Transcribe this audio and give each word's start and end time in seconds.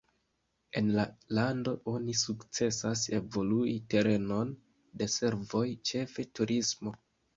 En 0.79 0.87
la 0.99 1.03
lando 1.39 1.73
oni 1.91 2.15
sukcesas 2.21 3.03
evolui 3.19 3.75
terenon 3.95 4.57
de 5.03 5.11
servoj, 5.17 5.67
ĉefe 5.91 6.27
turismo. 6.41 6.97